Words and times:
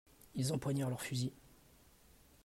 Ils 0.33 0.51
empoignèrent 0.51 0.89
leurs 0.89 1.03
fusils. 1.03 1.31